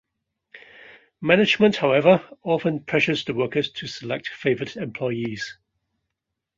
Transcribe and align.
Management, 1.21 1.75
however, 1.75 2.27
often 2.41 2.79
pressures 2.79 3.23
the 3.23 3.35
workers 3.35 3.69
to 3.73 3.85
select 3.85 4.29
favored 4.29 4.75
employees. 4.75 5.59